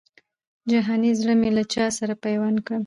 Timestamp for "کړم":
2.65-2.79